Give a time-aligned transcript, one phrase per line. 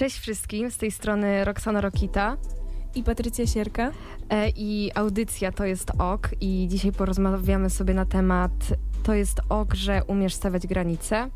[0.00, 2.36] Cześć wszystkim, z tej strony Roxana Rokita
[2.94, 3.92] i Patrycja Sierka.
[4.30, 6.30] E, I audycja to jest ok.
[6.40, 8.52] I dzisiaj porozmawiamy sobie na temat
[9.02, 11.30] to jest ok, że umiesz stawiać granice.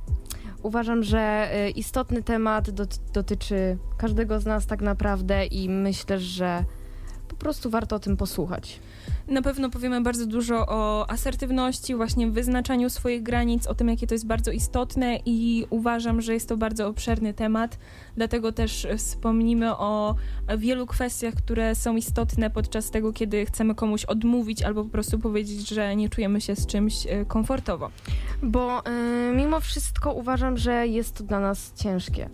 [0.62, 2.70] Uważam, że e, istotny temat
[3.12, 6.64] dotyczy każdego z nas tak naprawdę i myślę, że
[7.34, 8.80] po prostu warto o tym posłuchać.
[9.28, 14.14] Na pewno powiemy bardzo dużo o asertywności, właśnie wyznaczaniu swoich granic, o tym, jakie to
[14.14, 17.78] jest bardzo istotne i uważam, że jest to bardzo obszerny temat.
[18.16, 20.14] Dlatego też wspomnimy o
[20.58, 25.68] wielu kwestiach, które są istotne podczas tego, kiedy chcemy komuś odmówić albo po prostu powiedzieć,
[25.68, 27.90] że nie czujemy się z czymś e, komfortowo.
[28.42, 32.28] Bo y, mimo wszystko uważam, że jest to dla nas ciężkie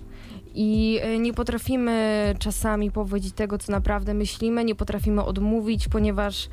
[0.55, 6.49] i e, nie potrafimy czasami powiedzieć tego, co naprawdę myślimy, nie potrafimy odmówić, ponieważ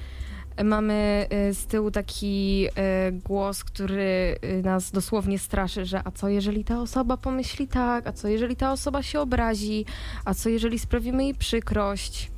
[0.64, 6.64] mamy e, z tyłu taki e, głos, który nas dosłownie straszy, że a co jeżeli
[6.64, 9.86] ta osoba pomyśli tak, a co jeżeli ta osoba się obrazi,
[10.26, 12.32] a co jeżeli sprawimy jej przykrość.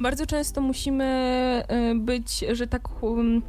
[0.00, 1.64] Bardzo często musimy
[1.94, 3.42] być, że tak um,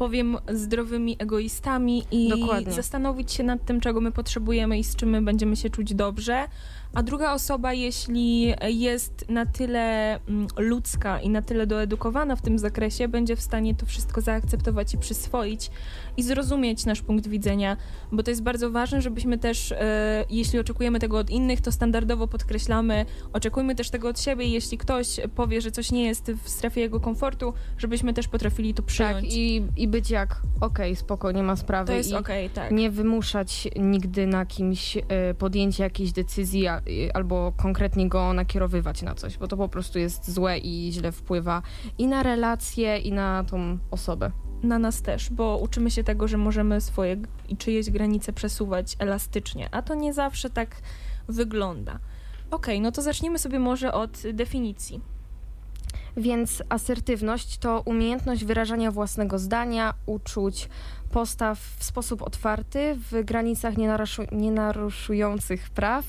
[0.00, 2.72] powiem, zdrowymi egoistami i Dokładnie.
[2.72, 6.48] zastanowić się nad tym, czego my potrzebujemy i z czym my będziemy się czuć dobrze
[6.94, 12.58] a druga osoba, jeśli jest na tyle mm, ludzka i na tyle doedukowana w tym
[12.58, 15.70] zakresie, będzie w stanie to wszystko zaakceptować i przyswoić
[16.16, 17.76] i zrozumieć nasz punkt widzenia,
[18.12, 22.26] bo to jest bardzo ważne, żebyśmy też, e, jeśli oczekujemy tego od innych, to standardowo
[22.26, 24.46] podkreślamy, oczekujmy też tego od siebie.
[24.46, 28.82] Jeśli ktoś powie, że coś nie jest w strefie jego komfortu, żebyśmy też potrafili to
[28.82, 29.24] przyjąć.
[29.28, 31.86] Tak, i, i być jak, okej, okay, spoko, nie ma sprawy.
[31.86, 32.72] To jest okej, okay, tak.
[32.72, 35.02] Nie wymuszać nigdy na kimś y,
[35.38, 36.68] podjęcia jakiejś decyzji
[37.14, 41.62] albo konkretnie go nakierowywać na coś, bo to po prostu jest złe i źle wpływa
[41.98, 44.30] i na relacje, i na tą osobę
[44.62, 47.16] na nas też, bo uczymy się tego, że możemy swoje
[47.48, 50.76] i czyjeś granice przesuwać elastycznie, a to nie zawsze tak
[51.28, 51.98] wygląda.
[52.50, 55.00] Ok, no to zacznijmy sobie może od definicji.
[56.16, 60.68] Więc asertywność to umiejętność wyrażania własnego zdania, uczuć,
[61.10, 63.74] postaw w sposób otwarty, w granicach
[64.32, 66.04] nie naruszujących praw,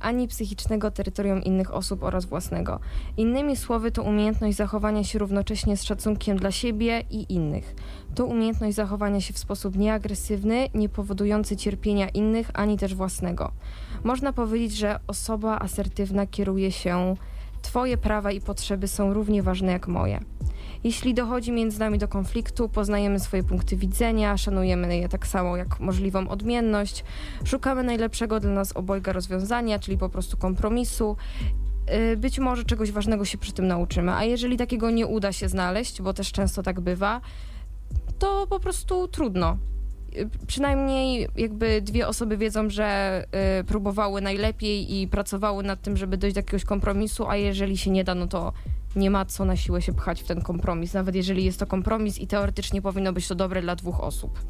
[0.00, 2.80] ani psychicznego terytorium innych osób oraz własnego.
[3.16, 7.74] Innymi słowy, to umiejętność zachowania się równocześnie z szacunkiem dla siebie i innych.
[8.14, 13.52] To umiejętność zachowania się w sposób nieagresywny, nie powodujący cierpienia innych, ani też własnego.
[14.04, 17.16] Można powiedzieć, że osoba asertywna kieruje się
[17.66, 20.20] Twoje prawa i potrzeby są równie ważne jak moje.
[20.84, 25.80] Jeśli dochodzi między nami do konfliktu, poznajemy swoje punkty widzenia, szanujemy je tak samo jak
[25.80, 27.04] możliwą odmienność,
[27.44, 31.16] szukamy najlepszego dla nas obojga rozwiązania, czyli po prostu kompromisu.
[32.12, 35.48] Y, być może czegoś ważnego się przy tym nauczymy, a jeżeli takiego nie uda się
[35.48, 37.20] znaleźć, bo też często tak bywa,
[38.18, 39.58] to po prostu trudno
[40.46, 43.24] przynajmniej jakby dwie osoby wiedzą, że
[43.60, 47.90] y, próbowały najlepiej i pracowały nad tym, żeby dojść do jakiegoś kompromisu, a jeżeli się
[47.90, 48.52] nie da, no to
[48.96, 52.18] nie ma co na siłę się pchać w ten kompromis, nawet jeżeli jest to kompromis
[52.18, 54.40] i teoretycznie powinno być to dobre dla dwóch osób.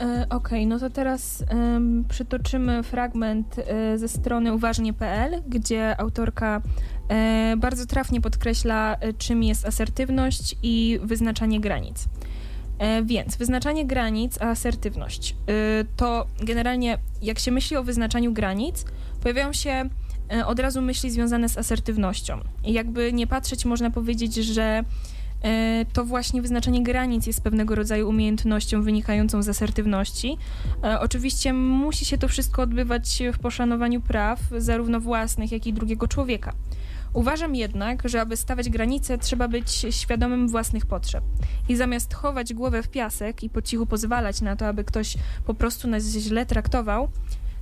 [0.00, 6.62] E, Okej, okay, no to teraz um, przytoczymy fragment e, ze strony uważnie.pl, gdzie autorka
[7.08, 12.08] e, bardzo trafnie podkreśla, czym jest asertywność i wyznaczanie granic.
[12.80, 15.32] E, więc wyznaczanie granic, a asertywność.
[15.32, 15.54] E,
[15.96, 18.84] to generalnie, jak się myśli o wyznaczaniu granic,
[19.22, 19.88] pojawiają się
[20.32, 22.40] e, od razu myśli związane z asertywnością.
[22.64, 24.84] I jakby nie patrzeć, można powiedzieć, że
[25.92, 30.36] to właśnie wyznaczanie granic jest pewnego rodzaju umiejętnością wynikającą z asertywności.
[31.00, 36.52] Oczywiście musi się to wszystko odbywać w poszanowaniu praw, zarówno własnych, jak i drugiego człowieka.
[37.12, 41.24] Uważam jednak, że aby stawiać granice, trzeba być świadomym własnych potrzeb.
[41.68, 45.16] I zamiast chować głowę w piasek i po cichu pozwalać na to, aby ktoś
[45.46, 47.08] po prostu nas źle traktował,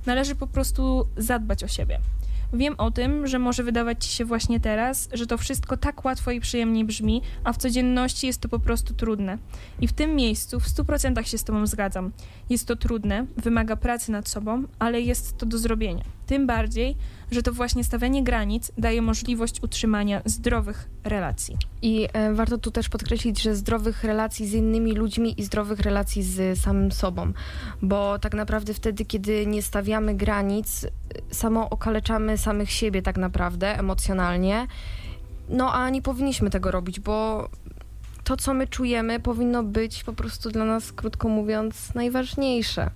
[0.05, 1.99] należy po prostu zadbać o siebie.
[2.53, 6.31] Wiem o tym, że może wydawać ci się właśnie teraz, że to wszystko tak łatwo
[6.31, 9.37] i przyjemnie brzmi, a w codzienności jest to po prostu trudne.
[9.81, 12.11] I w tym miejscu w 100% się z Tobą zgadzam.
[12.49, 16.18] Jest to trudne, wymaga pracy nad sobą, ale jest to do zrobienia.
[16.29, 16.95] Tym bardziej,
[17.31, 21.57] że to właśnie stawianie granic daje możliwość utrzymania zdrowych relacji.
[21.81, 26.23] I e, warto tu też podkreślić, że zdrowych relacji z innymi ludźmi i zdrowych relacji
[26.23, 27.33] z samym sobą,
[27.81, 30.87] bo tak naprawdę wtedy, kiedy nie stawiamy granic,
[31.31, 34.67] samo okaleczamy samych siebie tak naprawdę emocjonalnie.
[35.49, 37.49] No a nie powinniśmy tego robić, bo
[38.23, 42.91] to, co my czujemy, powinno być po prostu dla nas, krótko mówiąc, najważniejsze.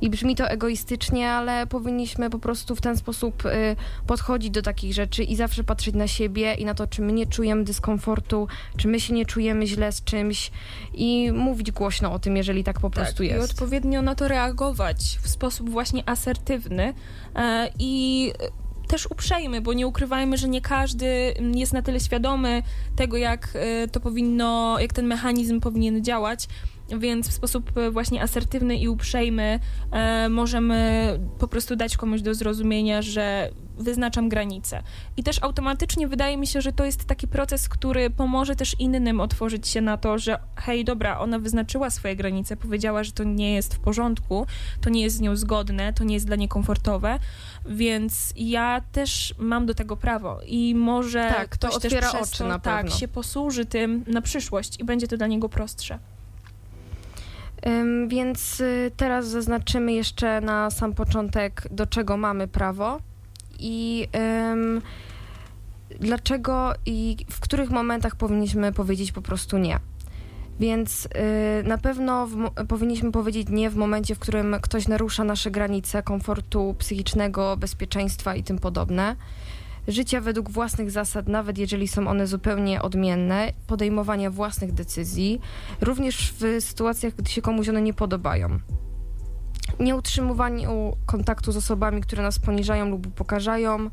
[0.00, 4.94] I brzmi to egoistycznie, ale powinniśmy po prostu w ten sposób y, podchodzić do takich
[4.94, 8.88] rzeczy i zawsze patrzeć na siebie i na to, czy my nie czujemy dyskomfortu, czy
[8.88, 10.50] my się nie czujemy źle z czymś
[10.94, 13.48] i mówić głośno o tym, jeżeli tak po tak, prostu jest.
[13.48, 16.92] I odpowiednio na to reagować w sposób właśnie asertywny y,
[17.78, 18.32] i
[18.90, 22.62] też uprzejmy, bo nie ukrywajmy, że nie każdy jest na tyle świadomy
[22.96, 26.48] tego, jak e, to powinno, jak ten mechanizm powinien działać
[26.98, 29.60] więc w sposób e, właśnie asertywny i uprzejmy
[29.90, 33.50] e, możemy po prostu dać komuś do zrozumienia, że
[33.80, 34.82] wyznaczam granice.
[35.16, 39.20] I też automatycznie wydaje mi się, że to jest taki proces, który pomoże też innym
[39.20, 43.54] otworzyć się na to, że hej, dobra, ona wyznaczyła swoje granice, powiedziała, że to nie
[43.54, 44.46] jest w porządku,
[44.80, 47.18] to nie jest z nią zgodne, to nie jest dla niej komfortowe,
[47.66, 52.28] więc ja też mam do tego prawo i może tak, ktoś to też otwiera przez
[52.28, 52.98] oczy to na tak, pewno.
[52.98, 55.98] się posłuży tym na przyszłość i będzie to dla niego prostsze.
[58.08, 62.98] Więc y, teraz zaznaczymy jeszcze na sam początek, do czego mamy prawo
[63.58, 64.08] i
[66.00, 69.80] dlaczego i w których momentach powinniśmy powiedzieć po prostu nie.
[70.60, 71.08] Więc y,
[71.68, 76.74] na pewno w, powinniśmy powiedzieć nie w momencie, w którym ktoś narusza nasze granice komfortu
[76.78, 79.16] psychicznego, bezpieczeństwa i tym podobne.
[79.88, 85.40] Życia według własnych zasad, nawet jeżeli są one zupełnie odmienne, podejmowania własnych decyzji,
[85.80, 88.60] również w sytuacjach, gdy się komuś one nie podobają.
[89.80, 93.90] Nie utrzymywaniu kontaktu z osobami, które nas poniżają lub upokarzają,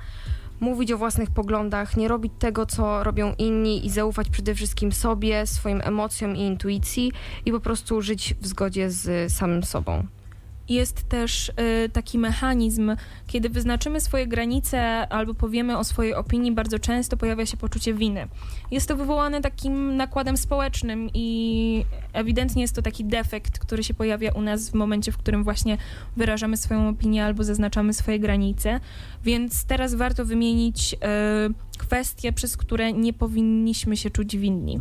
[0.60, 5.48] mówić o własnych poglądach, nie robić tego, co robią inni i zaufać przede wszystkim sobie,
[5.48, 7.12] swoim emocjom i intuicji
[7.46, 10.08] i po prostu żyć w zgodzie z samym sobą.
[10.70, 11.50] Jest też
[11.86, 12.96] y, taki mechanizm,
[13.28, 18.28] kiedy wyznaczymy swoje granice albo powiemy o swojej opinii, bardzo często pojawia się poczucie winy.
[18.72, 24.32] Jest to wywołane takim nakładem społecznym i ewidentnie jest to taki defekt, który się pojawia
[24.32, 25.78] u nas w momencie, w którym właśnie
[26.18, 28.80] wyrażamy swoją opinię albo zaznaczamy swoje granice.
[29.24, 30.98] Więc teraz warto wymienić y,
[31.78, 34.80] kwestie, przez które nie powinniśmy się czuć winni.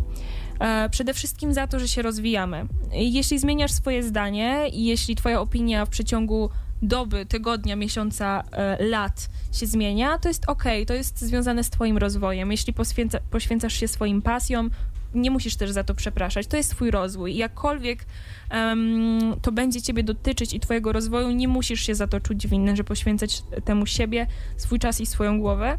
[0.60, 2.66] E, Przede wszystkim za to, że się rozwijamy.
[2.93, 6.50] Jeśli zmieniasz swoje zdanie i jeśli twoja opinia w przeciągu
[6.82, 11.98] doby, tygodnia, miesiąca, e, lat się zmienia, to jest ok, to jest związane z twoim
[11.98, 12.50] rozwojem.
[12.50, 14.70] Jeśli poświęca, poświęcasz się swoim pasjom,
[15.14, 16.46] nie musisz też za to przepraszać.
[16.46, 17.37] To jest twój rozwój.
[17.37, 18.06] Jakkolwiek
[18.50, 22.76] em, to będzie ciebie dotyczyć i twojego rozwoju, nie musisz się za to czuć winny,
[22.76, 24.26] że poświęcać temu siebie,
[24.56, 25.78] swój czas i swoją głowę.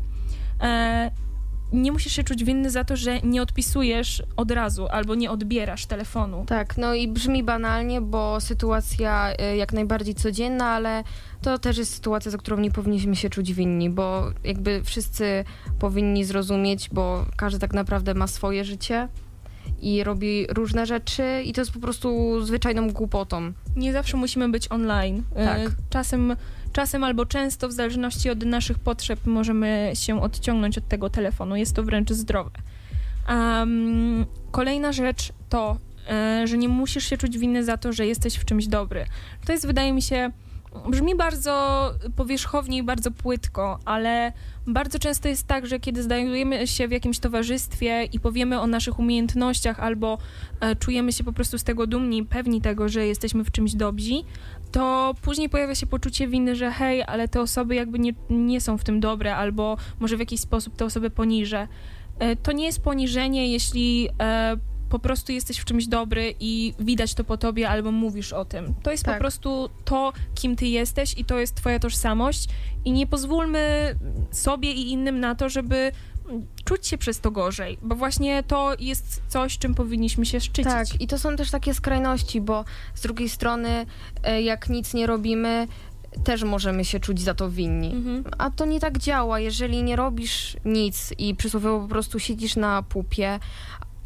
[0.61, 1.11] E,
[1.73, 5.85] nie musisz się czuć winny za to, że nie odpisujesz od razu albo nie odbierasz
[5.85, 6.45] telefonu.
[6.47, 11.03] Tak, no i brzmi banalnie, bo sytuacja y, jak najbardziej codzienna, ale
[11.41, 15.43] to też jest sytuacja, za którą nie powinniśmy się czuć winni, bo jakby wszyscy
[15.79, 19.07] powinni zrozumieć, bo każdy tak naprawdę ma swoje życie
[19.81, 23.51] i robi różne rzeczy i to jest po prostu zwyczajną głupotą.
[23.75, 25.23] Nie zawsze musimy być online.
[25.35, 25.75] E, Tak.
[25.89, 26.35] Czasem,
[26.73, 31.55] czasem albo często, w zależności od naszych potrzeb, możemy się odciągnąć od tego telefonu.
[31.55, 32.51] Jest to wręcz zdrowe.
[33.29, 35.77] Um, kolejna rzecz to,
[36.09, 39.05] e, że nie musisz się czuć winny za to, że jesteś w czymś dobry.
[39.45, 40.31] To jest, wydaje mi się,
[40.89, 44.33] brzmi bardzo powierzchownie i bardzo płytko, ale
[44.67, 48.99] bardzo często jest tak, że kiedy znajdujemy się w jakimś towarzystwie i powiemy o naszych
[48.99, 50.17] umiejętnościach albo
[50.59, 54.13] e, czujemy się po prostu z tego dumni, pewni tego, że jesteśmy w czymś dobrzy,
[54.71, 58.77] to później pojawia się poczucie winy, że hej, ale te osoby jakby nie, nie są
[58.77, 61.67] w tym dobre, albo może w jakiś sposób te osoby poniżę.
[62.19, 64.57] E, To nie jest poniżenie, jeśli e,
[64.89, 68.73] po prostu jesteś w czymś dobry i widać to po tobie, albo mówisz o tym.
[68.83, 69.15] To jest Tak.
[69.15, 72.47] po prostu to, kim ty jesteś i to jest twoja tożsamość
[72.85, 73.95] i nie pozwólmy
[74.31, 75.91] sobie i innym na to, żeby
[76.65, 80.71] czuć się przez to gorzej, bo właśnie to jest coś, czym powinniśmy się szczycić.
[80.73, 82.65] Tak, i to są też takie skrajności, bo
[82.95, 83.85] z drugiej strony,
[84.23, 85.67] e, jak nic nie robimy,
[86.23, 87.91] też możemy się czuć za to winni.
[87.91, 88.23] Mhm.
[88.37, 89.39] A to nie tak działa.
[89.39, 93.39] Jeżeli nie robisz nic i przysłowiowo po prostu siedzisz na pupie,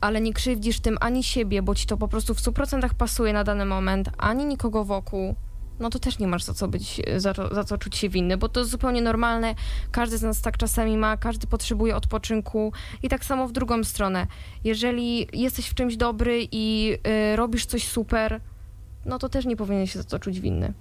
[0.02, 3.44] ale nie krzywdzisz tym ani siebie, bo ci to po prostu w 100% pasuje na
[3.44, 5.36] dany moment, ani nikogo wokół,
[5.82, 8.50] no to też nie masz za co być, za, za co czuć się winny, bo
[8.50, 9.56] to jest zupełnie normalne.
[9.92, 14.28] Każdy z nas tak czasami ma, każdy potrzebuje odpoczynku i tak samo w drugą stronę.
[14.64, 16.98] Jeżeli jesteś w czymś dobry i
[17.34, 18.42] y, robisz coś super,
[19.06, 20.74] no to też nie powinien się za to czuć winny.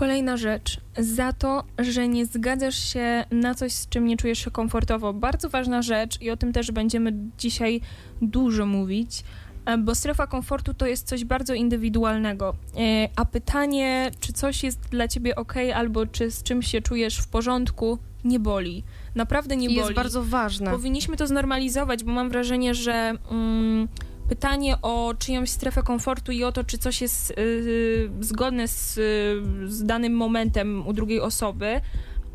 [0.00, 4.50] Kolejna rzecz, za to, że nie zgadzasz się na coś, z czym nie czujesz się
[4.50, 5.12] komfortowo.
[5.12, 7.80] Bardzo ważna rzecz i o tym też będziemy dzisiaj
[8.22, 9.24] dużo mówić,
[9.66, 12.54] e, bo strefa komfortu to jest coś bardzo indywidualnego.
[12.76, 17.18] E, A pytanie, czy coś jest dla ciebie ok, albo czy z czymś się czujesz
[17.18, 18.84] w porządku, nie boli.
[19.14, 19.78] Naprawdę nie I boli.
[19.78, 20.70] jest bardzo ważne.
[20.70, 23.88] Powinniśmy to znormalizować, bo mam wrażenie, że mm,
[24.30, 29.42] pytanie o czyjąś strefę komfortu i o to, czy coś jest y, zgodne z, y,
[29.68, 31.80] z danym momentem u drugiej osoby,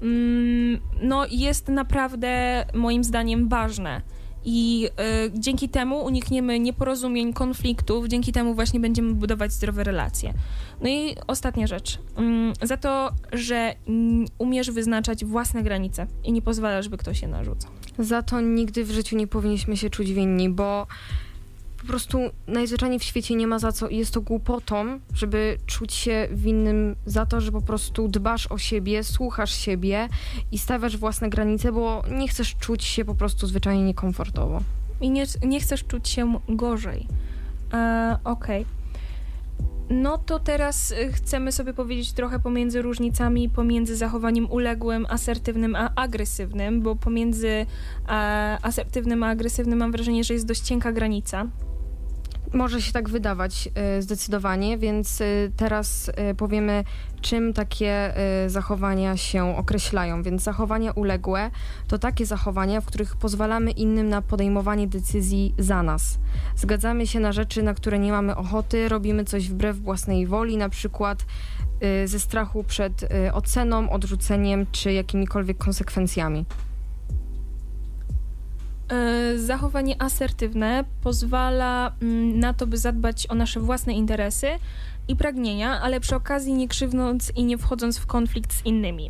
[0.02, 4.02] mm, no jest naprawdę moim zdaniem ważne.
[4.46, 4.90] I
[5.28, 10.34] y, dzięki temu unikniemy nieporozumień, konfliktów, dzięki temu właśnie będziemy budować zdrowe relacje.
[10.82, 11.96] No i ostatnia rzecz.
[12.62, 13.75] Y, za to, że y,
[14.38, 17.72] umiesz wyznaczać własne granice i nie pozwalasz, by ktoś je narzucał.
[18.00, 20.88] Za to nigdy w życiu nie powinniśmy się czuć winni, bo
[21.86, 25.94] po prostu najzwyczajniej w świecie nie ma za co i jest to głupotą, żeby czuć
[25.94, 30.10] się winnym za to, że po prostu dbasz o siebie, słuchasz siebie
[30.51, 34.62] i stawiasz własne granice, bo nie chcesz czuć się po prostu zwyczajnie niekomfortowo.
[35.01, 37.08] I nie, nie chcesz czuć się gorzej.
[37.74, 38.62] E, Okej.
[38.62, 38.86] Okay.
[39.89, 45.96] No to teraz y, chcemy sobie powiedzieć trochę pomiędzy różnicami pomiędzy zachowaniem uległym, asertywnym a
[45.96, 47.65] agresywnym, bo pomiędzy
[48.08, 51.48] a, asertywnym a agresywnym mam wrażenie, że jest dość cienka granica.
[52.55, 56.83] Może się tak wydawać y, zdecydowanie, więc y, teraz y, powiemy,
[57.21, 58.13] czym takie
[58.47, 60.24] zachowania się określają.
[60.24, 61.51] Więc zachowania uległe
[61.88, 66.19] to takie zachowania, w których pozwalamy innym na podejmowanie decyzji za nas.
[66.55, 70.69] Zgadzamy się na rzeczy, na które nie mamy ochoty, robimy coś wbrew własnej woli, na
[70.69, 71.25] przykład
[72.05, 76.45] ze strachu przed oceną, odrzuceniem czy jakimikolwiek konsekwencjami.
[78.89, 84.48] E, zachowanie asertywne pozwala mm, na to, by zadbać o nasze własne interesy
[85.08, 89.10] i pragnienia, ale przy okazji nie krzywnąc i nie wchodząc w konflikt z innymi.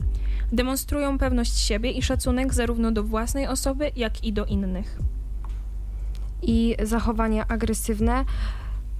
[0.51, 4.98] Demonstrują pewność siebie i szacunek zarówno do własnej osoby, jak i do innych.
[6.41, 8.25] I zachowania agresywne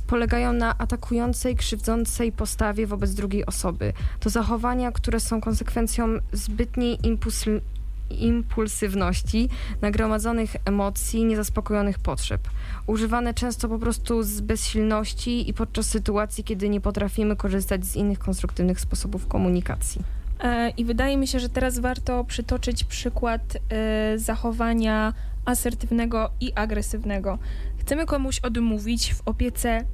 [0.08, 3.94] polegają na atakującej, krzywdzącej postawie wobec drugiej osoby.
[4.20, 7.75] To zachowania, które są konsekwencją zbytniej impulsywności
[8.10, 9.50] impulsywności,
[9.82, 12.42] nagromadzonych emocji, niezaspokojonych potrzeb.
[12.88, 18.20] Używane często po prostu z bezsilności i podczas sytuacji, kiedy nie potrafimy korzystać z innych
[18.20, 20.02] konstruktywnych sposobów komunikacji.
[20.40, 25.14] E, I wydaje mi się, że teraz warto przytoczyć przykład e, zachowania
[25.46, 27.38] asertywnego i agresywnego.
[27.78, 29.86] Chcemy komuś odmówić w opiece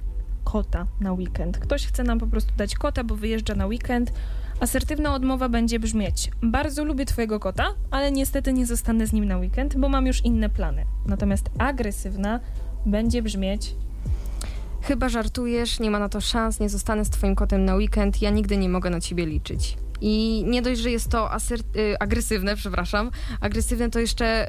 [0.44, 1.58] kota na weekend.
[1.58, 4.13] Ktoś chce nam po prostu dać kota, bo wyjeżdża na weekend
[4.62, 9.38] Asertywna odmowa będzie brzmieć: Bardzo lubię Twojego kota, ale niestety nie zostanę z nim na
[9.38, 10.86] weekend, bo mam już inne plany.
[11.06, 12.39] Natomiast agresywna
[12.86, 13.75] będzie brzmieć:
[14.82, 18.30] Chyba żartujesz, nie ma na to szans, nie zostanę z Twoim kotem na weekend, ja
[18.30, 19.77] nigdy nie mogę na Ciebie liczyć.
[20.01, 24.48] I nie dość, że jest to asert- y, agresywne, przepraszam, agresywne to jeszcze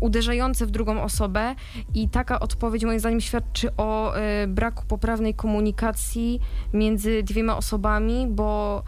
[0.00, 1.54] uderzające w drugą osobę
[1.94, 6.40] i taka odpowiedź moim zdaniem świadczy o y, braku poprawnej komunikacji
[6.72, 8.82] między dwiema osobami, bo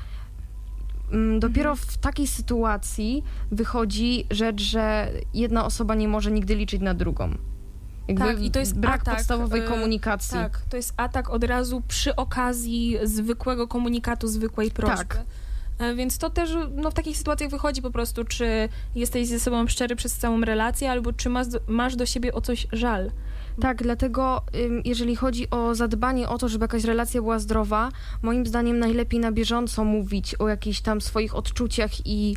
[1.38, 1.88] dopiero mhm.
[1.88, 7.30] w takiej sytuacji wychodzi rzecz, że jedna osoba nie może nigdy liczyć na drugą.
[8.08, 10.38] Jakby tak, i to jest brak atak, podstawowej y, komunikacji.
[10.38, 14.96] Tak, to jest atak od razu przy okazji zwykłego komunikatu, zwykłej prośby.
[14.96, 15.24] Tak.
[15.78, 19.66] E, więc to też no, w takich sytuacjach wychodzi po prostu, czy jesteś ze sobą
[19.66, 23.10] szczery przez całą relację, albo czy masz, masz do siebie o coś żal.
[23.60, 24.42] Tak, dlatego
[24.84, 27.88] jeżeli chodzi o zadbanie o to, żeby jakaś relacja była zdrowa,
[28.22, 32.36] moim zdaniem najlepiej na bieżąco mówić o jakichś tam swoich odczuciach i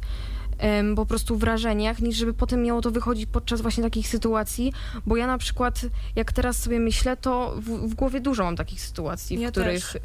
[0.62, 4.74] um, po prostu wrażeniach, niż żeby potem miało to wychodzić podczas właśnie takich sytuacji,
[5.06, 5.82] bo ja na przykład,
[6.16, 9.96] jak teraz sobie myślę, to w, w głowie dużo mam takich sytuacji, ja w których
[9.96, 10.00] y,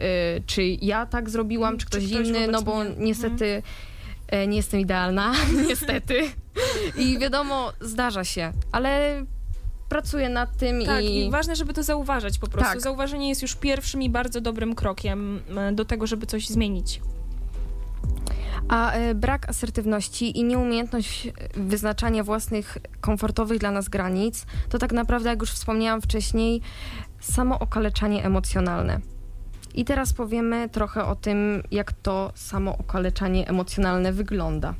[0.46, 2.94] czy ja tak zrobiłam, czy ktoś, czy ktoś inny, no bo mnie.
[2.98, 3.62] niestety
[4.26, 4.50] mhm.
[4.50, 5.32] nie jestem idealna,
[5.68, 6.22] niestety.
[6.96, 9.24] I wiadomo, zdarza się, ale
[9.88, 11.26] pracuję nad tym tak, i...
[11.26, 12.72] i ważne, żeby to zauważać po prostu.
[12.72, 12.80] Tak.
[12.80, 17.00] Zauważenie jest już pierwszym i bardzo dobrym krokiem e, do tego, żeby coś zmienić.
[18.68, 25.28] A e, brak asertywności i nieumiejętność wyznaczania własnych komfortowych dla nas granic to tak naprawdę,
[25.28, 26.60] jak już wspomniałam wcześniej,
[27.20, 29.00] samo okaleczanie emocjonalne.
[29.74, 34.74] I teraz powiemy trochę o tym, jak to samo okaleczanie emocjonalne wygląda.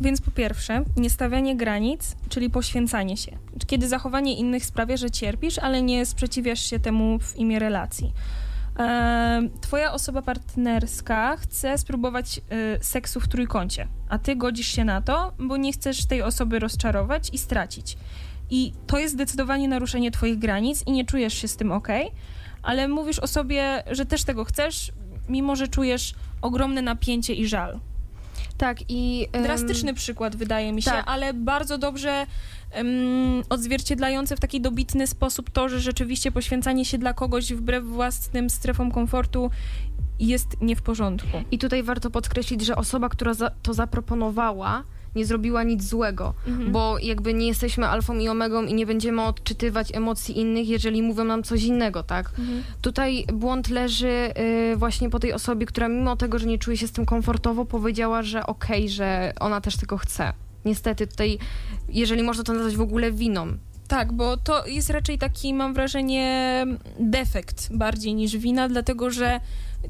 [0.00, 3.38] Więc po pierwsze, niestawianie granic, czyli poświęcanie się.
[3.66, 8.12] Kiedy zachowanie innych sprawia, że cierpisz, ale nie sprzeciwiasz się temu w imię relacji.
[9.60, 15.32] Twoja osoba partnerska chce spróbować e, seksu w trójkącie, a ty godzisz się na to,
[15.38, 17.96] bo nie chcesz tej osoby rozczarować i stracić.
[18.50, 21.88] I to jest zdecydowanie naruszenie twoich granic i nie czujesz się z tym ok,
[22.62, 24.92] ale mówisz o sobie, że też tego chcesz,
[25.28, 27.80] mimo że czujesz ogromne napięcie i żal.
[28.58, 29.28] Tak i...
[29.34, 31.04] Um, Drastyczny przykład wydaje mi się, tak.
[31.08, 32.26] ale bardzo dobrze
[32.76, 38.50] um, odzwierciedlający w taki dobitny sposób to, że rzeczywiście poświęcanie się dla kogoś wbrew własnym
[38.50, 39.50] strefom komfortu
[40.20, 41.42] jest nie w porządku.
[41.50, 44.84] I tutaj warto podkreślić, że osoba, która za to zaproponowała,
[45.16, 46.72] nie zrobiła nic złego, mhm.
[46.72, 51.24] bo jakby nie jesteśmy alfą i omegą i nie będziemy odczytywać emocji innych, jeżeli mówią
[51.24, 52.28] nam coś innego, tak?
[52.38, 52.62] Mhm.
[52.82, 54.30] Tutaj błąd leży
[54.72, 57.64] y, właśnie po tej osobie, która mimo tego, że nie czuje się z tym komfortowo,
[57.64, 60.32] powiedziała, że okej, okay, że ona też tego chce.
[60.64, 61.38] Niestety tutaj,
[61.88, 63.46] jeżeli można to nazwać w ogóle winą,
[63.88, 66.64] Tak, bo to jest raczej taki, mam wrażenie,
[67.00, 69.40] defekt bardziej niż wina, dlatego że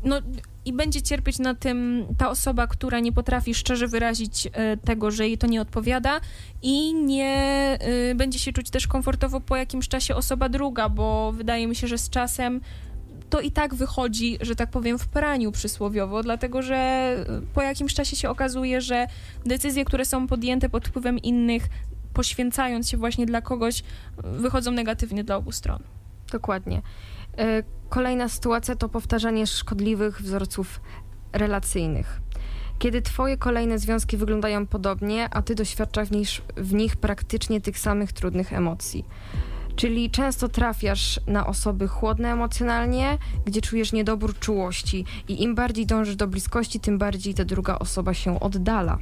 [0.04, 0.20] no,
[0.64, 5.28] i będzie cierpieć na tym ta osoba, która nie potrafi szczerze wyrazić e, tego, że
[5.28, 6.20] jej to nie odpowiada
[6.62, 7.34] i nie
[7.80, 11.86] e, będzie się czuć też komfortowo po jakimś czasie osoba druga, bo wydaje mi się,
[11.86, 12.60] że z czasem
[13.30, 17.16] to i tak wychodzi, że tak powiem, w praniu przysłowiowo, dlatego że
[17.54, 19.06] po jakimś czasie się okazuje, że
[19.46, 21.68] decyzje, które są podjęte pod wpływem innych,
[22.14, 23.82] poświęcając się właśnie dla kogoś,
[24.24, 25.82] wychodzą negatywnie dla obu stron.
[26.32, 26.82] Dokładnie.
[27.38, 30.80] E, kolejna sytuacja to powtarzanie szkodliwych wzorców
[31.32, 32.20] relacyjnych.
[32.78, 37.78] Kiedy twoje kolejne związki wyglądają podobnie, a ty doświadczasz w nich, w nich praktycznie tych
[37.78, 39.04] samych trudnych emocji.
[39.76, 46.16] Czyli często trafiasz na osoby chłodne emocjonalnie, gdzie czujesz niedobór czułości i im bardziej dążysz
[46.16, 48.98] do bliskości, tym bardziej ta druga osoba się oddala.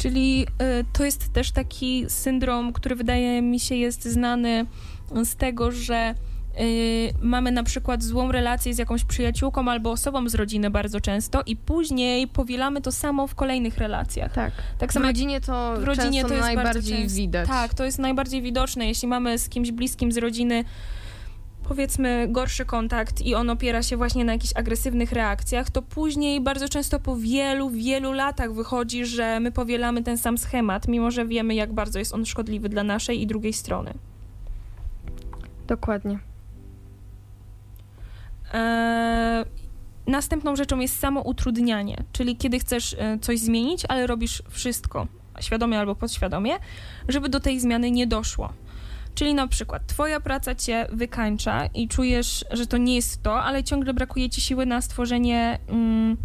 [0.00, 0.46] Czyli
[0.80, 4.66] y, to jest też taki syndrom, który wydaje mi się jest znany
[5.24, 6.14] z tego, że
[6.60, 11.42] y, mamy na przykład złą relację z jakąś przyjaciółką albo osobą z rodziny bardzo często
[11.46, 14.32] i później powielamy to samo w kolejnych relacjach.
[14.32, 14.52] Tak.
[14.78, 17.48] Tak samo w rodzinie to w rodzinie to jest najbardziej widać.
[17.48, 20.64] Tak, to jest najbardziej widoczne, jeśli mamy z kimś bliskim z rodziny
[21.70, 26.68] powiedzmy gorszy kontakt i on opiera się właśnie na jakichś agresywnych reakcjach, to później bardzo
[26.68, 31.54] często po wielu, wielu latach wychodzi, że my powielamy ten sam schemat, mimo że wiemy,
[31.54, 33.94] jak bardzo jest on szkodliwy dla naszej i drugiej strony.
[35.66, 36.18] Dokładnie.
[38.52, 39.44] Eee,
[40.06, 45.06] następną rzeczą jest samo utrudnianie, czyli kiedy chcesz e, coś zmienić, ale robisz wszystko,
[45.40, 46.56] świadomie albo podświadomie,
[47.08, 48.52] żeby do tej zmiany nie doszło.
[49.14, 53.64] Czyli na przykład twoja praca cię wykańcza i czujesz, że to nie jest to, ale
[53.64, 56.16] ciągle brakuje ci siły na stworzenie mm,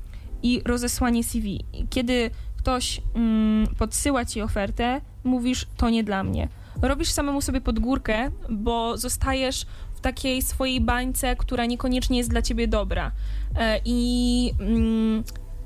[0.43, 1.65] i rozesłanie CV.
[1.89, 6.47] Kiedy ktoś mm, podsyła ci ofertę, mówisz to nie dla mnie.
[6.81, 9.65] Robisz samemu sobie pod górkę, bo zostajesz
[9.95, 13.11] w takiej swojej bańce, która niekoniecznie jest dla ciebie dobra.
[13.55, 15.23] E, I mm,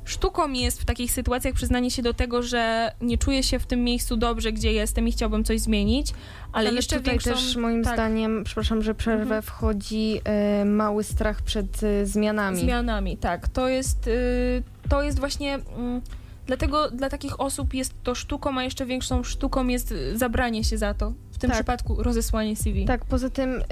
[0.09, 3.83] sztuką jest w takich sytuacjach przyznanie się do tego, że nie czuję się w tym
[3.83, 6.13] miejscu dobrze, gdzie jestem i chciałbym coś zmienić,
[6.51, 7.31] ale, ale jeszcze tutaj większą...
[7.31, 7.93] też moim tak.
[7.93, 9.41] zdaniem, przepraszam, że przerwę, mhm.
[9.41, 10.21] wchodzi
[10.61, 12.59] y, mały strach przed y, zmianami.
[12.59, 13.47] Zmianami, tak.
[13.47, 15.55] To jest, y, to jest właśnie...
[15.55, 16.01] Mm,
[16.47, 20.93] dlatego dla takich osób jest to sztuką, a jeszcze większą sztuką jest zabranie się za
[20.93, 21.13] to.
[21.31, 21.57] W tym tak.
[21.57, 22.85] przypadku rozesłanie CV.
[22.85, 23.63] Tak, poza tym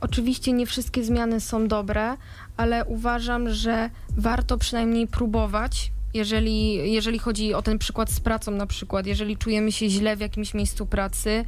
[0.00, 2.16] oczywiście nie wszystkie zmiany są dobre,
[2.58, 8.66] ale uważam, że warto przynajmniej próbować, jeżeli, jeżeli chodzi o ten przykład z pracą na
[8.66, 11.44] przykład, jeżeli czujemy się źle w jakimś miejscu pracy,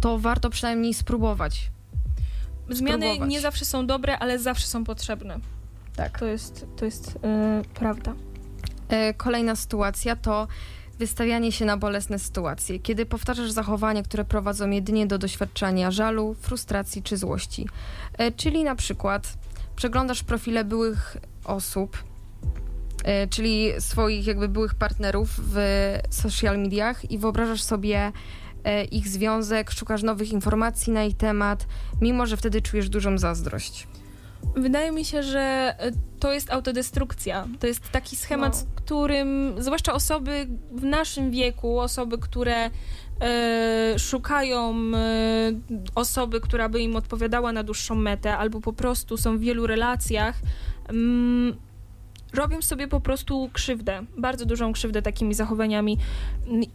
[0.00, 1.70] to warto przynajmniej spróbować.
[2.70, 3.30] Zmiany spróbować.
[3.30, 5.38] nie zawsze są dobre, ale zawsze są potrzebne.
[5.96, 6.18] Tak.
[6.18, 8.14] To jest, to jest yy, prawda.
[8.88, 10.48] E, kolejna sytuacja to
[10.98, 17.02] wystawianie się na bolesne sytuacje, kiedy powtarzasz zachowania, które prowadzą jedynie do doświadczenia żalu, frustracji
[17.02, 17.68] czy złości.
[18.18, 19.38] E, czyli na przykład
[19.76, 22.04] przeglądasz profile byłych osób,
[23.04, 25.56] e, czyli swoich jakby byłych partnerów w
[26.10, 28.12] social mediach i wyobrażasz sobie
[28.64, 31.66] e, ich związek, szukasz nowych informacji na ich temat,
[32.00, 33.86] mimo że wtedy czujesz dużą zazdrość.
[34.56, 37.48] Wydaje mi się, że e, to jest autodestrukcja.
[37.60, 38.72] To jest taki schemat, no.
[38.74, 42.70] którym zwłaszcza osoby w naszym wieku, osoby, które
[43.98, 45.52] szukają e,
[45.94, 50.40] osoby, która by im odpowiadała na dłuższą metę, albo po prostu są w wielu relacjach.
[50.88, 51.56] Mm,
[52.34, 55.98] robią sobie po prostu krzywdę, bardzo dużą krzywdę takimi zachowaniami.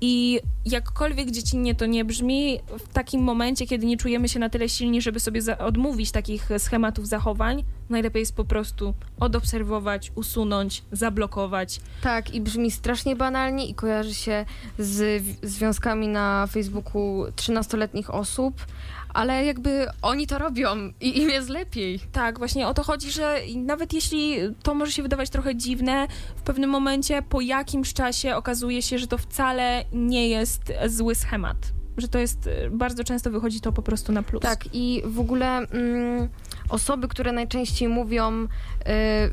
[0.01, 4.69] I jakkolwiek dziecinnie to nie brzmi, w takim momencie, kiedy nie czujemy się na tyle
[4.69, 11.79] silni, żeby sobie odmówić takich schematów zachowań, najlepiej jest po prostu odobserwować, usunąć, zablokować.
[12.01, 14.45] Tak, i brzmi strasznie banalnie i kojarzy się
[14.79, 18.65] z związkami na Facebooku 13-letnich osób,
[19.13, 21.99] ale jakby oni to robią i im jest lepiej.
[22.11, 26.41] Tak, właśnie o to chodzi, że nawet jeśli to może się wydawać trochę dziwne, w
[26.41, 31.57] pewnym momencie po jakimś czasie okazuje się, że to wcale nie jest zły schemat.
[31.97, 34.41] Że to jest, bardzo często wychodzi to po prostu na plus.
[34.41, 36.29] Tak, i w ogóle mm,
[36.69, 38.47] osoby, które najczęściej mówią, yy,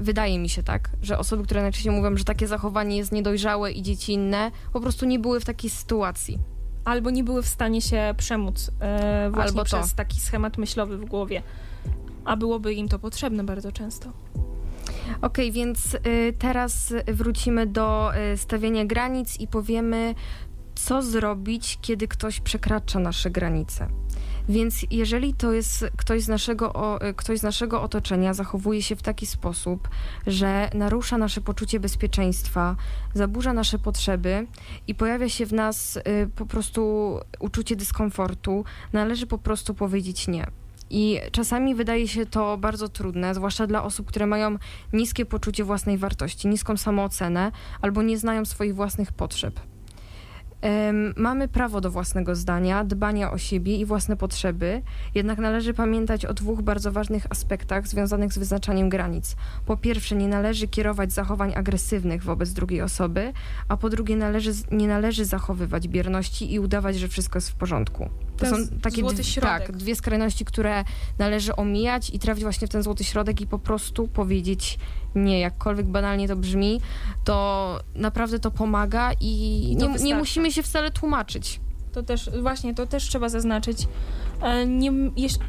[0.00, 3.82] wydaje mi się tak, że osoby, które najczęściej mówią, że takie zachowanie jest niedojrzałe i
[3.82, 6.38] dziecinne, po prostu nie były w takiej sytuacji
[6.84, 9.96] albo nie były w stanie się przemóc e, właśnie albo przez to.
[9.96, 11.42] taki schemat myślowy w głowie,
[12.24, 14.12] a byłoby im to potrzebne bardzo często.
[15.08, 20.14] Okej, okay, więc y, teraz wrócimy do y, stawiania granic i powiemy,
[20.84, 23.88] co zrobić, kiedy ktoś przekracza nasze granice.
[24.48, 29.02] Więc jeżeli to jest ktoś z, naszego, o, ktoś z naszego otoczenia zachowuje się w
[29.02, 29.88] taki sposób,
[30.26, 32.76] że narusza nasze poczucie bezpieczeństwa,
[33.14, 34.46] zaburza nasze potrzeby
[34.86, 36.02] i pojawia się w nas y,
[36.36, 40.46] po prostu uczucie dyskomfortu, należy po prostu powiedzieć nie.
[40.90, 44.56] I czasami wydaje się to bardzo trudne, zwłaszcza dla osób, które mają
[44.92, 49.73] niskie poczucie własnej wartości, niską samoocenę albo nie znają swoich własnych potrzeb.
[51.16, 54.82] Mamy prawo do własnego zdania, dbania o siebie i własne potrzeby,
[55.14, 59.36] jednak należy pamiętać o dwóch bardzo ważnych aspektach związanych z wyznaczaniem granic.
[59.66, 63.32] Po pierwsze, nie należy kierować zachowań agresywnych wobec drugiej osoby,
[63.68, 68.08] a po drugie, należy, nie należy zachowywać bierności i udawać, że wszystko jest w porządku.
[68.36, 70.84] To, to są takie dwie, tak, dwie skrajności, które
[71.18, 74.78] należy omijać i trafić właśnie w ten złoty środek i po prostu powiedzieć
[75.14, 76.80] nie, jakkolwiek banalnie to brzmi,
[77.24, 81.60] to naprawdę to pomaga i, I to nie, nie musimy się wcale tłumaczyć.
[81.92, 83.88] To też, właśnie, to też trzeba zaznaczyć.
[84.42, 84.92] E, nie,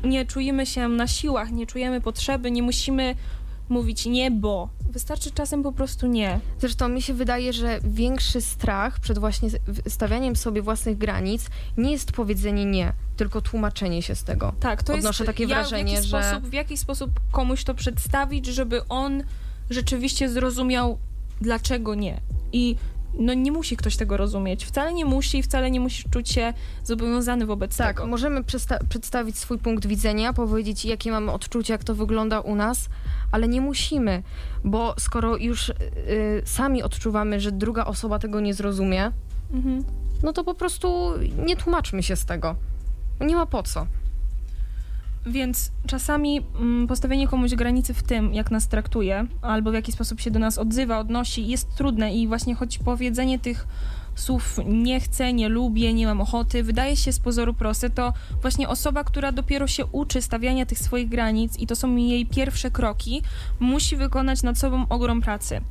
[0.03, 3.15] nie czujemy się na siłach, nie czujemy potrzeby, nie musimy
[3.69, 4.69] mówić nie, bo.
[4.91, 6.39] Wystarczy czasem po prostu nie.
[6.59, 9.49] Zresztą mi się wydaje, że większy strach przed właśnie
[9.87, 11.47] stawianiem sobie własnych granic
[11.77, 14.53] nie jest powiedzenie nie, tylko tłumaczenie się z tego.
[14.59, 16.23] Tak, to Odnoszę jest takie wrażenie, ja w że...
[16.23, 19.23] Sposób, w jaki sposób komuś to przedstawić, żeby on
[19.69, 20.97] rzeczywiście zrozumiał,
[21.41, 22.21] dlaczego nie.
[22.53, 22.75] I
[23.19, 24.65] no nie musi ktoś tego rozumieć.
[24.65, 28.01] Wcale nie musi, wcale nie musi czuć się zobowiązany wobec tak, tego.
[28.01, 28.43] Tak, możemy
[28.89, 32.89] przedstawić swój punkt widzenia, powiedzieć, jakie mamy odczucia, jak to wygląda u nas,
[33.31, 34.23] ale nie musimy,
[34.63, 35.73] bo skoro już y,
[36.45, 39.11] sami odczuwamy, że druga osoba tego nie zrozumie,
[39.53, 39.83] mhm.
[40.23, 41.13] no to po prostu
[41.45, 42.55] nie tłumaczmy się z tego.
[43.21, 43.87] Nie ma po co.
[45.25, 50.19] Więc czasami mm, postawienie komuś granicy w tym, jak nas traktuje, albo w jaki sposób
[50.19, 53.67] się do nas odzywa, odnosi, jest trudne i właśnie choć powiedzenie tych
[54.15, 58.69] słów nie chcę, nie lubię, nie mam ochoty, wydaje się z pozoru proste, to właśnie
[58.69, 63.21] osoba, która dopiero się uczy stawiania tych swoich granic i to są jej pierwsze kroki,
[63.59, 65.61] musi wykonać nad sobą ogrom pracy.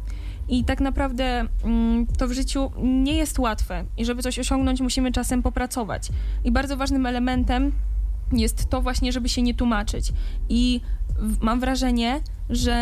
[0.48, 5.12] I tak naprawdę mm, to w życiu nie jest łatwe i żeby coś osiągnąć, musimy
[5.12, 6.08] czasem popracować.
[6.44, 7.72] I bardzo ważnym elementem
[8.32, 10.12] jest to właśnie, żeby się nie tłumaczyć.
[10.48, 10.80] I
[11.40, 12.74] mam wrażenie, że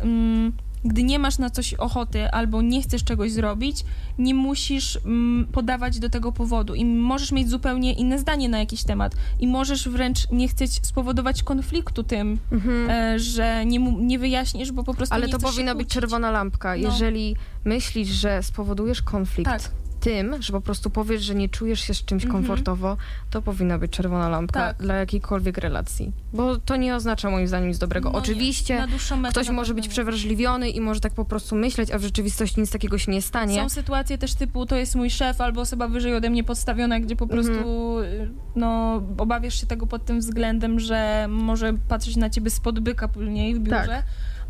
[0.00, 0.52] mm,
[0.84, 3.84] gdy nie masz na coś ochoty albo nie chcesz czegoś zrobić,
[4.18, 8.84] nie musisz mm, podawać do tego powodu i możesz mieć zupełnie inne zdanie na jakiś
[8.84, 12.90] temat i możesz wręcz nie chcieć spowodować konfliktu tym, mhm.
[12.90, 16.68] e, że nie, nie wyjaśnisz, bo po prostu Ale to powinna być czerwona lampka.
[16.68, 16.74] No.
[16.74, 21.94] Jeżeli myślisz, że spowodujesz konflikt, tak tym, że po prostu powiesz, że nie czujesz się
[21.94, 22.30] z czymś -hmm.
[22.30, 22.96] komfortowo,
[23.30, 24.76] to powinna być czerwona lampka tak.
[24.76, 26.12] dla jakiejkolwiek relacji.
[26.32, 28.10] Bo to nie oznacza moim zdaniem nic dobrego.
[28.10, 28.86] No Oczywiście
[29.30, 32.98] ktoś może być przewrażliwiony i może tak po prostu myśleć, a w rzeczywistości nic takiego
[32.98, 33.56] się nie stanie.
[33.56, 37.16] Są sytuacje też typu, to jest mój szef albo osoba wyżej ode mnie podstawiona, gdzie
[37.16, 37.42] po mhm.
[37.42, 38.28] prostu -hmm.
[38.56, 43.54] no, obawiasz się tego pod tym względem, że może patrzeć na ciebie spod byka później
[43.54, 43.86] w biurze.
[43.86, 44.04] Tak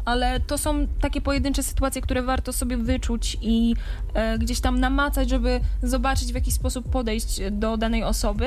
[0.05, 3.75] ale to są takie pojedyncze sytuacje, które warto sobie wyczuć i
[4.15, 8.47] e, gdzieś tam namacać, żeby zobaczyć, w jaki sposób podejść do danej osoby.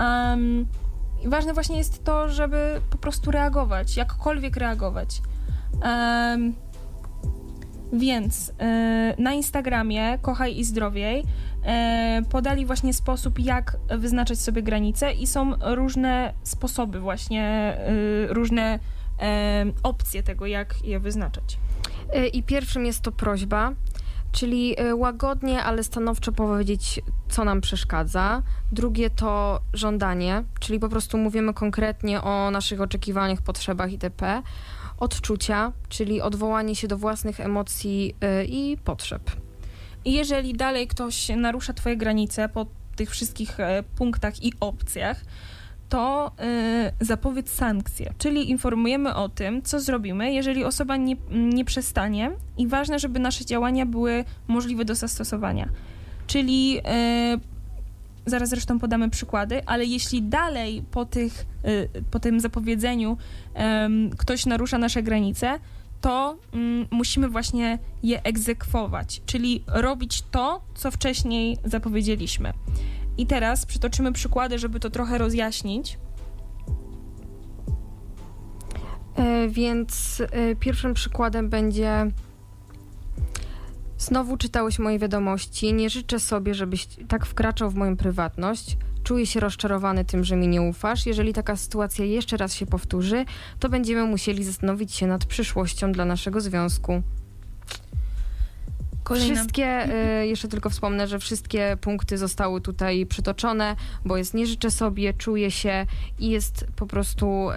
[0.00, 0.66] Um,
[1.24, 5.22] I ważne właśnie jest to, żeby po prostu reagować, jakkolwiek reagować.
[5.82, 6.54] Um,
[7.92, 11.24] więc e, na Instagramie Kochaj i Zdrowiej
[11.64, 18.78] e, podali właśnie sposób, jak wyznaczać sobie granice i są różne sposoby właśnie, e, różne
[19.82, 21.58] opcje tego, jak je wyznaczać.
[22.12, 23.72] E, I pierwszym jest to prośba,
[24.32, 28.42] czyli e, łagodnie, ale stanowczo powiedzieć, co nam przeszkadza.
[28.72, 34.42] Drugie to żądanie, czyli po prostu mówimy konkretnie o naszych oczekiwaniach, potrzebach itp.
[34.98, 39.22] Odczucia, czyli odwołanie się do własnych emocji e, i potrzeb.
[40.04, 43.58] I jeżeli dalej ktoś narusza Twoje granice po tych wszystkich
[43.96, 45.24] punktach i opcjach,
[45.88, 46.32] to
[47.00, 47.60] y, zapowiedz
[48.18, 53.44] czyli informujemy o tym, co zrobimy, jeżeli osoba nie, nie przestanie i ważne, żeby nasze
[53.44, 55.68] działania były możliwe do zastosowania.
[56.26, 56.80] Czyli y,
[58.26, 63.16] zaraz zresztą podamy przykłady, ale jeśli dalej po, tych, y, po tym zapowiedzeniu
[64.18, 65.58] ktoś narusza nasze granice,
[66.00, 72.52] to mm, musimy właśnie je egzekwować, czyli robić to, co wcześniej zapowiedzieliśmy.
[73.18, 75.98] I teraz przytoczymy przykłady, żeby to trochę rozjaśnić.
[79.16, 82.10] E, więc e, pierwszym przykładem będzie.
[83.98, 85.74] Znowu czytałeś moje wiadomości.
[85.74, 88.76] Nie życzę sobie, żebyś tak wkraczał w moją prywatność.
[89.04, 91.06] Czuję się rozczarowany tym, że mi nie ufasz.
[91.06, 93.24] Jeżeli taka sytuacja jeszcze raz się powtórzy,
[93.58, 97.02] to będziemy musieli zastanowić się nad przyszłością dla naszego związku.
[99.14, 99.88] Wszystkie,
[100.22, 105.14] y, jeszcze tylko wspomnę, że wszystkie punkty zostały tutaj przytoczone, bo jest nie życzę sobie,
[105.14, 105.86] czuję się
[106.18, 107.50] i jest po prostu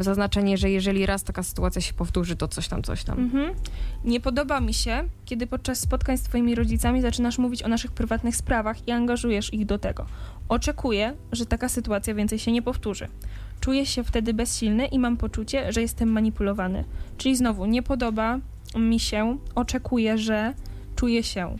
[0.00, 3.18] y, zaznaczenie, że jeżeli raz taka sytuacja się powtórzy, to coś tam, coś tam.
[3.18, 3.54] Mhm.
[4.04, 8.36] Nie podoba mi się, kiedy podczas spotkań z twoimi rodzicami zaczynasz mówić o naszych prywatnych
[8.36, 10.06] sprawach i angażujesz ich do tego.
[10.48, 13.08] Oczekuję, że taka sytuacja więcej się nie powtórzy.
[13.60, 16.84] Czuję się wtedy bezsilny i mam poczucie, że jestem manipulowany.
[17.16, 18.38] Czyli znowu, nie podoba
[18.76, 20.54] mi się, oczekuję, że
[20.98, 21.56] czuję się.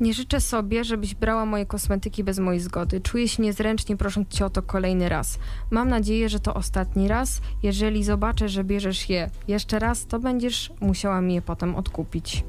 [0.00, 3.00] Nie życzę sobie, żebyś brała moje kosmetyki bez mojej zgody.
[3.00, 5.38] Czuję się niezręcznie, prosząc cię o to kolejny raz.
[5.70, 7.40] Mam nadzieję, że to ostatni raz.
[7.62, 12.44] Jeżeli zobaczę, że bierzesz je jeszcze raz, to będziesz musiała mi je potem odkupić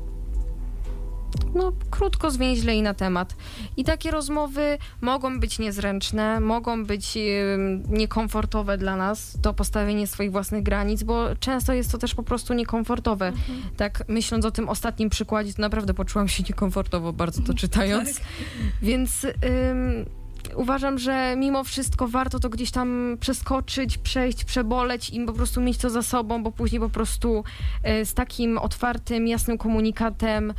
[1.56, 3.36] no, krótko, zwięźle i na temat.
[3.78, 7.18] I takie rozmowy mogą być niezręczne, mogą być
[7.90, 12.54] niekomfortowe dla nas, to postawienie swoich własnych granic, bo często jest to też po prostu
[12.54, 13.28] niekomfortowe.
[13.28, 13.62] Mhm.
[13.78, 18.14] Tak myśląc o tym ostatnim przykładzie, to naprawdę poczułam się niekomfortowo bardzo to czytając.
[18.14, 18.28] tak.
[18.82, 19.28] Więc
[20.56, 25.78] uważam, że mimo wszystko warto to gdzieś tam przeskoczyć, przejść, przeboleć i po prostu mieć
[25.78, 27.44] to za sobą, bo później po prostu
[27.84, 30.54] e, z takim otwartym, jasnym komunikatem e,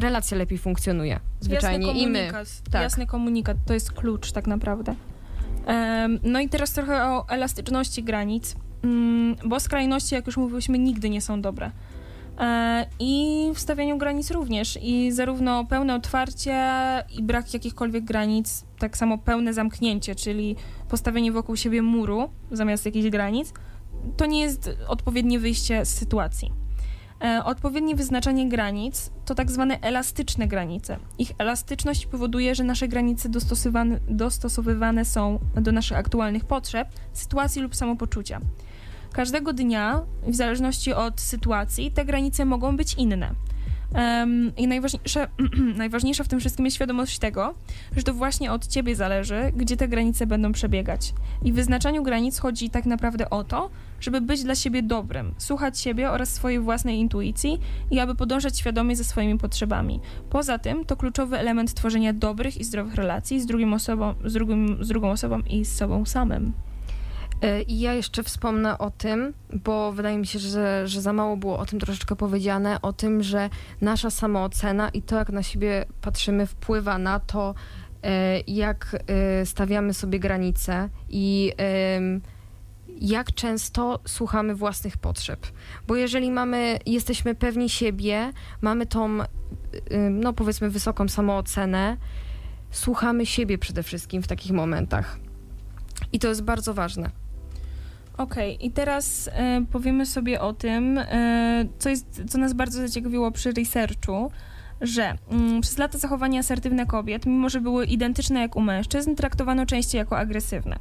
[0.00, 1.20] relacja lepiej funkcjonuje.
[1.40, 2.30] Zwyczajnie jasny i my.
[2.70, 2.82] Tak.
[2.82, 4.94] Jasny komunikat to jest klucz tak naprawdę.
[6.22, 11.20] No i teraz trochę o elastyczności granic, mm, bo skrajności, jak już mówiłyśmy, nigdy nie
[11.20, 11.70] są dobre.
[12.40, 14.78] E, i w stawianiu granic również.
[14.82, 16.56] I zarówno pełne otwarcie
[17.18, 20.56] i brak jakichkolwiek granic, tak samo pełne zamknięcie, czyli
[20.88, 23.52] postawienie wokół siebie muru zamiast jakichś granic,
[24.16, 26.52] to nie jest odpowiednie wyjście z sytuacji.
[27.24, 30.98] E, odpowiednie wyznaczanie granic to tak zwane elastyczne granice.
[31.18, 33.28] Ich elastyczność powoduje, że nasze granice
[34.08, 38.40] dostosowywane są do naszych aktualnych potrzeb, sytuacji lub samopoczucia.
[39.12, 43.34] Każdego dnia, w zależności od sytuacji, te granice mogą być inne.
[43.94, 45.28] Um, I najważniejsze,
[45.76, 47.54] najważniejsza w tym wszystkim jest świadomość tego,
[47.96, 51.14] że to właśnie od ciebie zależy, gdzie te granice będą przebiegać.
[51.42, 53.70] I w wyznaczaniu granic chodzi tak naprawdę o to,
[54.00, 58.96] żeby być dla siebie dobrym, słuchać siebie oraz swojej własnej intuicji i aby podążać świadomie
[58.96, 60.00] ze swoimi potrzebami.
[60.30, 64.84] Poza tym to kluczowy element tworzenia dobrych i zdrowych relacji z, drugim osobą, z, drugim,
[64.84, 66.52] z drugą osobą i z sobą samym.
[67.42, 71.36] E, I ja jeszcze wspomnę o tym, bo wydaje mi się, że, że za mało
[71.36, 73.50] było o tym troszeczkę powiedziane, o tym, że
[73.80, 77.54] nasza samoocena i to, jak na siebie patrzymy, wpływa na to,
[78.02, 81.52] e, jak e, stawiamy sobie granice i
[83.00, 85.46] jak często słuchamy własnych potrzeb.
[85.86, 89.18] Bo jeżeli mamy, jesteśmy pewni siebie, mamy tą,
[90.10, 91.96] no powiedzmy, wysoką samoocenę,
[92.70, 95.18] słuchamy siebie przede wszystkim w takich momentach.
[96.12, 97.21] I to jest bardzo ważne.
[98.18, 102.80] Okej, okay, i teraz e, powiemy sobie o tym, e, co, jest, co nas bardzo
[102.80, 104.30] zaciekawiło przy researchu,
[104.80, 109.66] że mm, przez lata zachowania asertywne kobiet, mimo że były identyczne jak u mężczyzn, traktowano
[109.66, 110.76] częściej jako agresywne.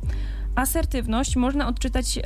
[0.56, 2.20] Asertywność można odczytać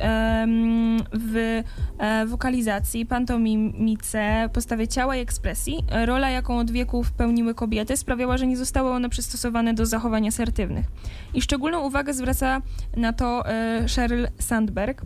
[1.12, 1.62] w
[1.98, 5.84] e, wokalizacji, pantomimice, postawie ciała i ekspresji.
[6.04, 10.86] Rola, jaką od wieków pełniły kobiety, sprawiała, że nie zostały one przystosowane do zachowań asertywnych.
[11.34, 12.62] I szczególną uwagę zwraca
[12.96, 15.02] na to e, Sheryl Sandberg.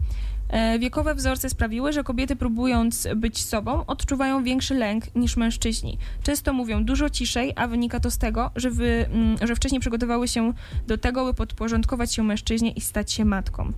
[0.51, 5.99] E, wiekowe wzorce sprawiły, że kobiety próbując być sobą odczuwają większy lęk niż mężczyźni.
[6.23, 10.29] Często mówią dużo ciszej, a wynika to z tego, że, wy, mm, że wcześniej przygotowały
[10.29, 10.53] się
[10.87, 13.73] do tego, by podporządkować się mężczyźnie i stać się matką.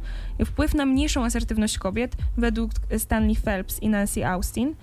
[0.44, 4.74] Wpływ na mniejszą asertywność kobiet, według Stanley Phelps i Nancy Austin,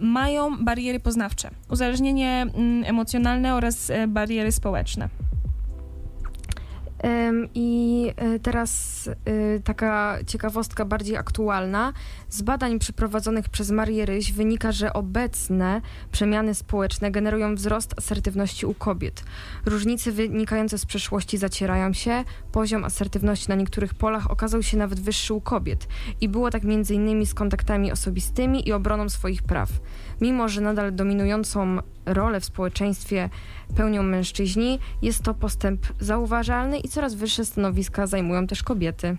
[0.00, 5.08] mają bariery poznawcze, uzależnienie mm, emocjonalne oraz e, bariery społeczne.
[7.54, 8.72] I e, teraz
[9.08, 11.92] e, taka ciekawostka bardziej aktualna.
[12.30, 15.80] Z badań przeprowadzonych przez Marię Ryś wynika, że obecne
[16.12, 19.24] przemiany społeczne generują wzrost asertywności u kobiet.
[19.66, 22.24] Różnice wynikające z przeszłości zacierają się.
[22.52, 25.88] Poziom asertywności na niektórych polach okazał się nawet wyższy u kobiet.
[26.20, 29.70] I było tak innymi z kontaktami osobistymi i obroną swoich praw.
[30.20, 33.30] Mimo, że nadal dominującą rolę w społeczeństwie
[33.76, 39.16] pełnią mężczyźni, jest to postęp zauważalny i coraz wyższe stanowiska zajmują też kobiety.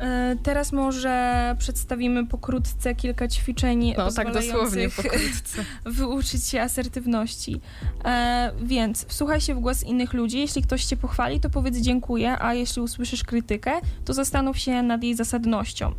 [0.00, 5.64] E, teraz może przedstawimy pokrótce kilka ćwiczeń no, tak dosłownie pokrótce.
[5.84, 7.60] wyuczyć się asertywności.
[8.04, 10.38] E, więc wsłuchaj się w głos innych ludzi.
[10.38, 13.72] Jeśli ktoś cię pochwali, to powiedz dziękuję, a jeśli usłyszysz krytykę,
[14.04, 15.92] to zastanów się nad jej zasadnością.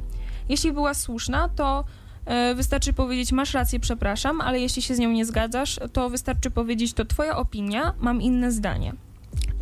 [0.50, 1.84] Jeśli była słuszna, to
[2.26, 6.52] E, wystarczy powiedzieć, masz rację, przepraszam, ale jeśli się z nią nie zgadzasz, to wystarczy
[6.52, 8.94] powiedzieć, to twoja opinia, mam inne zdanie.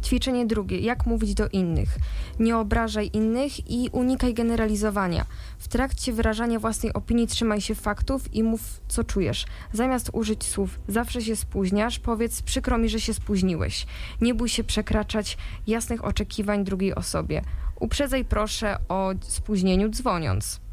[0.04, 0.80] Ćwiczenie drugie.
[0.80, 1.98] Jak mówić do innych?
[2.40, 5.26] Nie obrażaj innych i unikaj generalizowania.
[5.60, 9.46] W trakcie wyrażania własnej opinii trzymaj się faktów i mów, co czujesz.
[9.74, 13.86] Zamiast użyć słów zawsze się spóźniasz, powiedz przykro mi, że się spóźniłeś.
[14.22, 17.42] Nie bój się przekraczać jasnych oczekiwań drugiej osobie.
[17.80, 20.69] Uprzedzaj proszę o spóźnieniu dzwoniąc.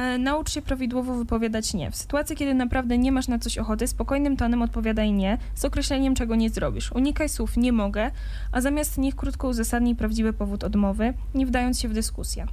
[0.00, 1.90] E, naucz się prawidłowo wypowiadać nie.
[1.90, 6.14] W sytuacji, kiedy naprawdę nie masz na coś ochoty, spokojnym tonem odpowiadaj nie, z określeniem,
[6.14, 6.92] czego nie zrobisz.
[6.92, 8.10] Unikaj słów nie mogę,
[8.52, 12.46] a zamiast nich krótko uzasadnij prawdziwy powód odmowy, nie wdając się w dyskusję.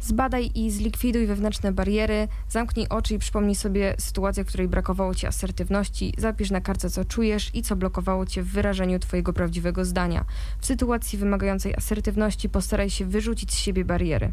[0.00, 5.26] Zbadaj i zlikwiduj wewnętrzne bariery, zamknij oczy i przypomnij sobie sytuację, w której brakowało ci
[5.26, 10.24] asertywności, zapisz na kartce, co czujesz i co blokowało cię w wyrażeniu twojego prawdziwego zdania.
[10.60, 14.32] W sytuacji wymagającej asertywności postaraj się wyrzucić z siebie bariery.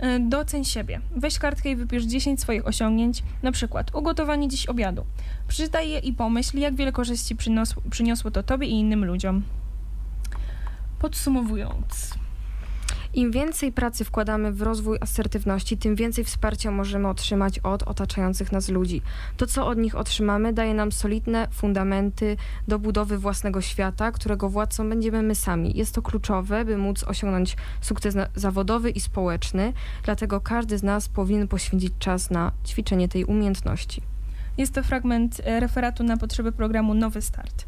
[0.00, 1.00] E, Doceń siebie.
[1.16, 5.04] Weź kartkę i wypisz 10 swoich osiągnięć, na przykład ugotowanie dziś obiadu.
[5.48, 9.42] Przeczytaj je i pomyśl, jak wiele korzyści przyniosło, przyniosło to tobie i innym ludziom.
[10.98, 12.14] Podsumowując,
[13.14, 18.68] Im więcej pracy wkładamy w rozwój asertywności, tym więcej wsparcia możemy otrzymać od otaczających nas
[18.68, 19.02] ludzi.
[19.36, 22.36] To, co od nich otrzymamy, daje nam solidne fundamenty
[22.68, 25.76] do budowy własnego świata, którego władcą będziemy my sami.
[25.76, 29.72] Jest to kluczowe, by móc osiągnąć sukces zawodowy i społeczny,
[30.04, 34.02] dlatego każdy z nas powinien poświęcić czas na ćwiczenie tej umiejętności.
[34.58, 37.64] jest to fragment e, referatu na potrzeby programu Nowy Start.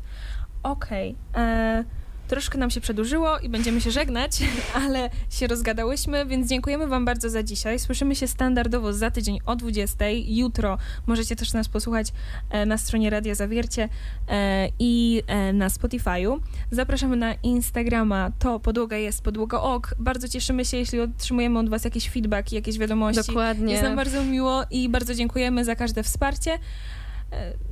[0.62, 1.14] Okej.
[1.34, 1.84] e,
[2.28, 4.38] Troszkę nam się przedłużyło i będziemy się żegnać,
[4.84, 7.78] ale się rozgadałyśmy, więc dziękujemy Wam bardzo za dzisiaj.
[7.78, 10.04] Słyszymy się standardowo za tydzień o 20.
[10.26, 12.12] Jutro możecie też nas posłuchać
[12.50, 13.88] e, na stronie Radia Zawiercie
[14.28, 16.38] e, i e, na Spotify'u.
[16.70, 19.94] Zapraszamy na Instagrama, to podłoga jest podłoga ok.
[19.98, 23.26] Bardzo cieszymy się, jeśli otrzymujemy od Was jakieś feedback i jakieś wiadomości.
[23.26, 23.72] Dokładnie.
[23.72, 26.58] Jest nam bardzo miło i bardzo dziękujemy za każde wsparcie.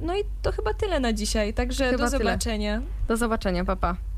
[0.01, 2.25] No i to chyba tyle na dzisiaj, także Chyba do tyle.
[2.25, 2.83] zobaczenia.
[3.09, 4.10] Do zobaczenia, papa.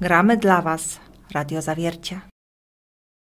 [0.00, 1.00] Gramy dla Was.
[1.34, 2.20] Radio Zawiercie.